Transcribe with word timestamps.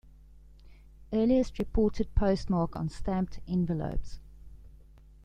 Earliest 1.13 1.59
Reported 1.59 2.15
Postmark 2.15 2.75
on 2.75 2.89
stamped 2.89 3.39
envelopes. 3.47 4.19